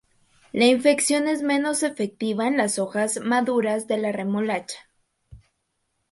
La 0.51 0.65
infección 0.65 1.27
es 1.27 1.43
menos 1.43 1.83
efectiva 1.83 2.47
en 2.47 2.57
las 2.57 2.79
hojas 2.79 3.19
maduras 3.21 3.87
de 3.87 3.99
la 3.99 4.11
remolacha. 4.11 4.89